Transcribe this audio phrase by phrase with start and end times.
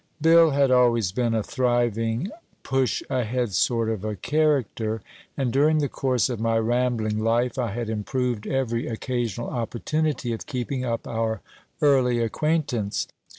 [0.19, 2.31] Bill had always been a thriving,
[2.63, 4.99] push ahead sort of a character,
[5.37, 10.47] and during the course of my rambling life I had improved every occasional opportunity of
[10.47, 11.41] keeping up our
[11.83, 13.05] early acquaintance.